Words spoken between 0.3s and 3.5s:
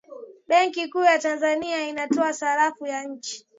benki kuu ya tanzania inatoa sarafu ya nchi